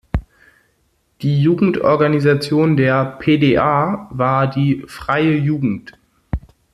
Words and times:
Die 1.21 1.43
Jugendorganisation 1.43 2.75
der 2.75 3.05
PdA 3.19 4.07
war 4.09 4.47
die 4.49 4.83
"Freie 4.87 5.35
Jugend". 5.35 5.91